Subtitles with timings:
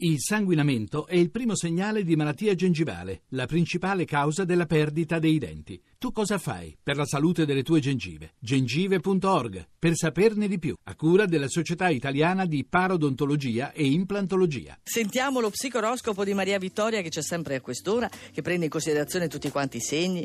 [0.00, 5.38] Il sanguinamento è il primo segnale di malattia gengivale, la principale causa della perdita dei
[5.38, 5.82] denti.
[5.98, 8.34] Tu cosa fai per la salute delle tue gengive?
[8.38, 14.78] gengive.org per saperne di più, a cura della Società Italiana di Parodontologia e Implantologia.
[14.84, 19.26] Sentiamo lo psicoroscopo di Maria Vittoria che c'è sempre a quest'ora, che prende in considerazione
[19.26, 20.24] tutti quanti i segni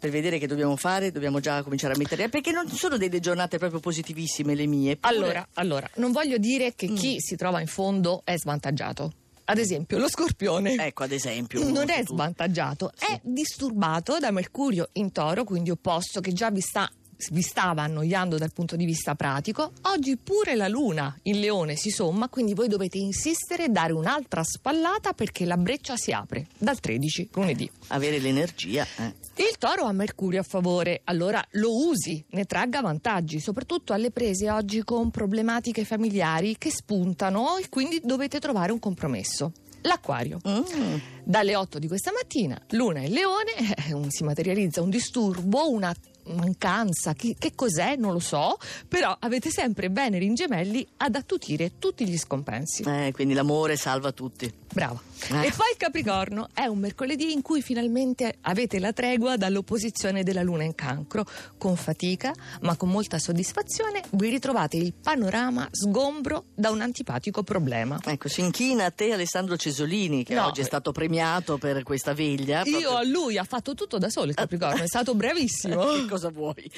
[0.00, 3.58] per vedere che dobbiamo fare, dobbiamo già cominciare a mettere perché non sono delle giornate
[3.58, 4.96] proprio positivissime le mie.
[4.96, 5.14] Pure...
[5.14, 9.11] Allora, allora, non voglio dire che chi si trova in fondo è svantaggiato.
[9.44, 10.74] Ad esempio, lo scorpione.
[10.76, 11.68] Ecco, ad esempio.
[11.68, 13.06] Non è svantaggiato, Sì.
[13.12, 16.90] è disturbato da Mercurio in toro, quindi opposto, che già vi sta
[17.30, 21.90] vi stava annoiando dal punto di vista pratico, oggi pure la luna in leone si
[21.90, 26.80] somma, quindi voi dovete insistere e dare un'altra spallata perché la breccia si apre dal
[26.80, 27.70] 13 lunedì.
[27.88, 28.86] Avere l'energia.
[28.98, 29.14] eh.
[29.36, 34.50] Il toro ha Mercurio a favore, allora lo usi, ne tragga vantaggi, soprattutto alle prese
[34.50, 39.52] oggi con problematiche familiari che spuntano e quindi dovete trovare un compromesso.
[39.82, 40.38] L'acquario.
[40.46, 40.96] Mm.
[41.24, 45.92] Dalle 8 di questa mattina, Luna e Leone, eh, si materializza un disturbo, una
[46.26, 48.56] mancanza, chi- che cos'è non lo so,
[48.88, 52.82] però avete sempre Venere in gemelli ad attutire tutti gli scompensi.
[52.84, 54.52] Eh, quindi l'amore salva tutti.
[54.72, 55.00] Brava.
[55.28, 55.46] Eh.
[55.46, 60.42] E poi il Capricorno è un mercoledì in cui finalmente avete la tregua dall'opposizione della
[60.42, 61.24] Luna in cancro.
[61.58, 67.98] Con fatica, ma con molta soddisfazione, vi ritrovate il panorama sgombro da un antipatico problema.
[68.04, 70.46] Ecco, si inchina a te Alessandro Cesolini, che No.
[70.46, 72.62] oggi è stato premiato per questa veglia.
[72.64, 75.80] Io proprio- a lui ha fatto tutto da solo il Capricorno, è stato bravissimo.
[76.12, 76.70] cosa vuoi?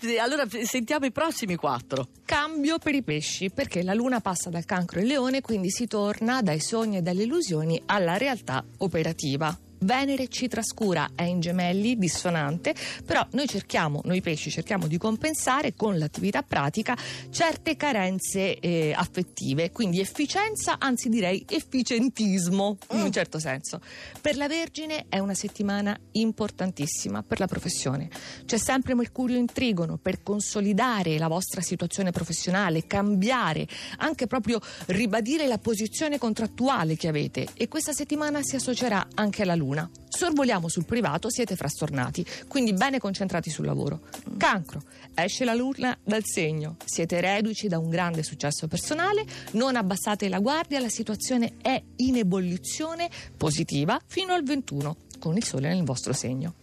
[0.00, 2.08] Sì, Allora sentiamo i prossimi quattro.
[2.24, 6.42] Cambio per i pesci, perché la luna passa dal cancro al leone, quindi si torna
[6.42, 9.56] dai sogni e dalle illusioni alla realtà operativa.
[9.82, 15.74] Venere ci trascura, è in gemelli, dissonante, però noi cerchiamo, noi pesci cerchiamo di compensare
[15.74, 16.94] con l'attività pratica
[17.30, 23.80] certe carenze eh, affettive, quindi efficienza, anzi direi efficientismo in un certo senso.
[24.20, 28.10] Per la Vergine è una settimana importantissima per la professione.
[28.44, 33.66] C'è sempre Mercurio in trigono per consolidare la vostra situazione professionale, cambiare,
[33.98, 39.54] anche proprio ribadire la posizione contrattuale che avete e questa settimana si associerà anche alla
[39.54, 39.68] Luna.
[40.08, 44.00] Sorvoliamo sul privato, siete frastornati, quindi bene concentrati sul lavoro.
[44.36, 44.82] Cancro,
[45.14, 50.40] esce la Luna dal segno, siete reduci da un grande successo personale, non abbassate la
[50.40, 56.12] guardia, la situazione è in ebollizione positiva fino al 21 con il sole nel vostro
[56.12, 56.54] segno.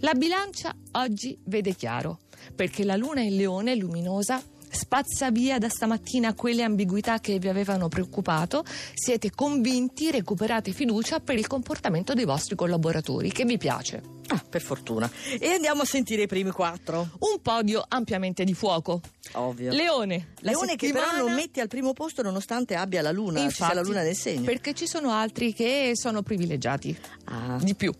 [0.00, 2.20] La bilancia oggi vede chiaro,
[2.54, 7.88] perché la luna in leone luminosa spazza via da stamattina quelle ambiguità che vi avevano
[7.88, 8.64] preoccupato,
[8.94, 14.19] siete convinti, recuperate fiducia per il comportamento dei vostri collaboratori, che vi piace.
[14.32, 15.10] Ah, per fortuna.
[15.38, 17.10] E andiamo a sentire i primi quattro.
[17.18, 19.00] Un podio ampiamente di fuoco.
[19.32, 19.72] Ovvio.
[19.72, 23.38] Leone, la Leone che però settimana- non metti al primo posto nonostante abbia la luna,
[23.50, 24.44] sia la Infatti, luna nel segno.
[24.44, 26.96] Perché ci sono altri che sono privilegiati.
[27.24, 27.58] Ah.
[27.60, 27.92] Di più.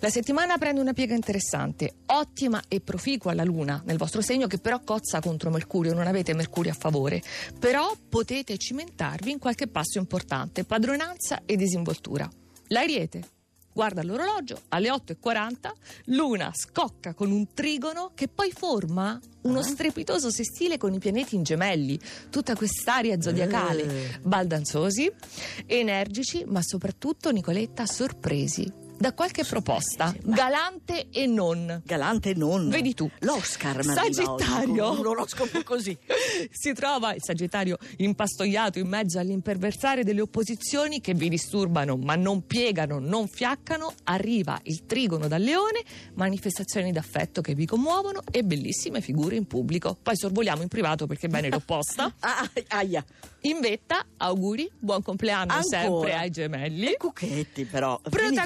[0.00, 4.58] La settimana prende una piega interessante, ottima e proficua la luna nel vostro segno che
[4.58, 7.22] però cozza contro Mercurio, non avete Mercurio a favore.
[7.58, 12.28] Però potete cimentarvi in qualche passo importante, padronanza e disinvoltura.
[12.68, 13.22] L'Ariete.
[13.74, 15.70] Guarda l'orologio, alle 8.40
[16.06, 19.62] Luna scocca con un trigono che poi forma uno Ah.
[19.62, 21.98] strepitoso sestile con i pianeti in gemelli.
[22.30, 24.18] Tutta quest'aria zodiacale Eh.
[24.22, 25.10] baldanzosi,
[25.66, 28.70] energici, ma soprattutto, Nicoletta, sorpresi
[29.02, 31.82] da qualche proposta, galante e non.
[31.84, 32.68] Galante e non.
[32.68, 33.10] Vedi tu.
[33.22, 34.92] L'Oscar arriva Sagittario.
[34.92, 35.98] un oroscopo così.
[36.52, 42.46] Si trova il Sagittario impastoiato in mezzo all'imperversare delle opposizioni che vi disturbano ma non
[42.46, 43.92] piegano, non fiaccano.
[44.04, 45.82] Arriva il trigono dal leone,
[46.14, 49.96] manifestazioni d'affetto che vi commuovono e bellissime figure in pubblico.
[50.00, 52.12] Poi sorvoliamo in privato perché bene l'opposta.
[52.20, 53.04] Ah, aia.
[53.44, 55.80] In vetta, auguri, buon compleanno Ancora?
[55.80, 56.92] sempre ai gemelli.
[56.92, 58.00] E cucchetti però.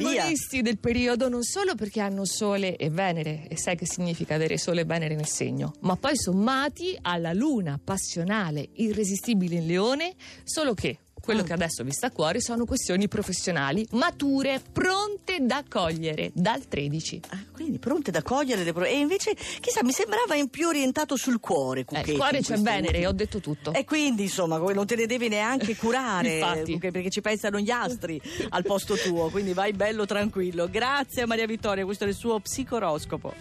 [0.07, 4.37] Vieni Protagonisti del periodo non solo perché hanno Sole e Venere, e sai che significa
[4.37, 10.15] avere Sole e Venere nel segno, ma poi sommati alla luna passionale irresistibile in Leone,
[10.45, 11.47] solo che quello Mm.
[11.47, 17.21] che adesso vi sta a cuore sono questioni professionali, mature, pronte da cogliere dal 13.
[17.31, 21.17] Ah, quindi pronte da cogliere le pro- E invece, chissà, mi sembrava in più orientato
[21.17, 21.81] sul cuore.
[21.81, 23.73] Eh, Cucchetti, il cuore c'è Venere, ho detto tutto.
[23.73, 28.21] E quindi, insomma, non te ne devi neanche curare, perché ci pensano gli astri
[28.51, 30.69] al posto tuo, quindi vai bello tranquillo.
[30.71, 33.35] Grazie a Maria Vittoria, questo è il suo psicoroscopo.